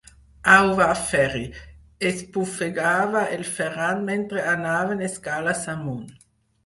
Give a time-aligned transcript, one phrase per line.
[0.53, 6.09] Au, va, Ferri –esbufegava el Ferran mentre anaven escales amunt.